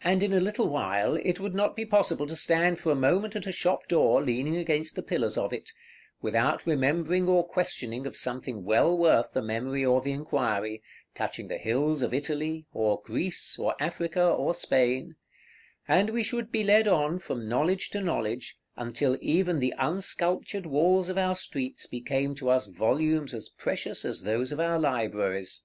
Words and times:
And 0.00 0.24
in 0.24 0.32
a 0.32 0.40
little 0.40 0.68
while, 0.68 1.14
it 1.14 1.38
would 1.38 1.54
not 1.54 1.76
be 1.76 1.84
possible 1.86 2.26
to 2.26 2.34
stand 2.34 2.80
for 2.80 2.90
a 2.90 2.96
moment 2.96 3.36
at 3.36 3.46
a 3.46 3.52
shop 3.52 3.86
door, 3.86 4.20
leaning 4.20 4.56
against 4.56 4.96
the 4.96 5.00
pillars 5.02 5.38
of 5.38 5.52
it, 5.52 5.70
without 6.20 6.66
remembering 6.66 7.28
or 7.28 7.46
questioning 7.46 8.04
of 8.04 8.16
something 8.16 8.64
well 8.64 8.98
worth 8.98 9.30
the 9.30 9.40
memory 9.42 9.84
or 9.84 10.00
the 10.00 10.10
inquiry, 10.10 10.82
touching 11.14 11.46
the 11.46 11.58
hills 11.58 12.02
of 12.02 12.12
Italy, 12.12 12.66
or 12.72 13.00
Greece, 13.02 13.56
or 13.56 13.76
Africa, 13.78 14.26
or 14.28 14.56
Spain; 14.56 15.14
and 15.86 16.10
we 16.10 16.24
should 16.24 16.50
be 16.50 16.64
led 16.64 16.88
on 16.88 17.20
from 17.20 17.48
knowledge 17.48 17.90
to 17.90 18.00
knowledge, 18.00 18.56
until 18.74 19.16
even 19.20 19.60
the 19.60 19.72
unsculptured 19.78 20.66
walls 20.66 21.08
of 21.08 21.16
our 21.16 21.36
streets 21.36 21.86
became 21.86 22.34
to 22.34 22.48
us 22.50 22.66
volumes 22.66 23.32
as 23.32 23.50
precious 23.50 24.04
as 24.04 24.24
those 24.24 24.50
of 24.50 24.58
our 24.58 24.80
libraries. 24.80 25.62